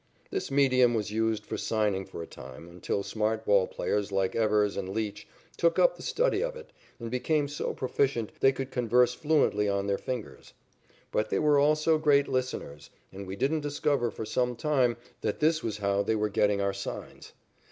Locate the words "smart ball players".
3.03-4.11